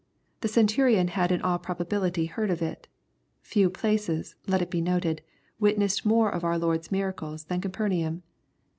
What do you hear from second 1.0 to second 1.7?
had in all